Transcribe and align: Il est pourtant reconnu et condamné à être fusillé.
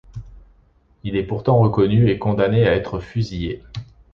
Il 1.03 1.15
est 1.15 1.27
pourtant 1.27 1.59
reconnu 1.59 2.09
et 2.09 2.17
condamné 2.17 2.67
à 2.67 2.73
être 2.73 2.97
fusillé. 2.99 3.61